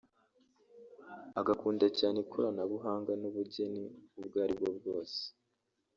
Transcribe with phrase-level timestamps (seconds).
[1.39, 3.83] agakunda cyane ikoranabuhanga n’ubugeni
[4.19, 5.19] ubwo aribwo bwose